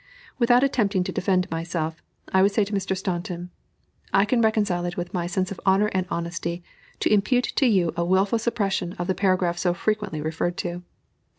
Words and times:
Without 0.39 0.63
attempting 0.63 1.03
to 1.03 1.11
defend 1.11 1.47
myself, 1.51 2.01
I 2.33 2.41
would 2.41 2.51
say 2.51 2.63
to 2.63 2.73
Mr. 2.73 2.97
Staunton: 2.97 3.51
"I 4.11 4.25
can 4.25 4.41
reconcile 4.41 4.83
it 4.85 4.97
with 4.97 5.13
my 5.13 5.27
sense 5.27 5.51
of 5.51 5.59
honor 5.63 5.91
and 5.93 6.07
honesty, 6.09 6.63
to 7.01 7.13
impute 7.13 7.53
to 7.57 7.67
you 7.67 7.93
a 7.95 8.03
wilful 8.03 8.39
suppression 8.39 8.93
of 8.93 9.05
the 9.05 9.13
paragraph 9.13 9.59
so 9.59 9.75
frequently 9.75 10.19
referred 10.19 10.57
to. 10.57 10.81